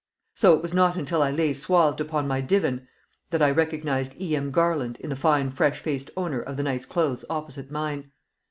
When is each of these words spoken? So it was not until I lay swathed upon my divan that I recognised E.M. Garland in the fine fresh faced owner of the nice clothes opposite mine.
So 0.33 0.55
it 0.55 0.63
was 0.63 0.73
not 0.73 0.95
until 0.97 1.21
I 1.21 1.29
lay 1.29 1.53
swathed 1.53 2.01
upon 2.01 2.27
my 2.27 2.41
divan 2.41 2.87
that 3.29 3.43
I 3.43 3.51
recognised 3.51 4.19
E.M. 4.19 4.49
Garland 4.49 4.97
in 4.99 5.11
the 5.11 5.15
fine 5.15 5.51
fresh 5.51 5.77
faced 5.79 6.09
owner 6.17 6.41
of 6.41 6.57
the 6.57 6.63
nice 6.63 6.87
clothes 6.87 7.23
opposite 7.29 7.69
mine. 7.69 8.09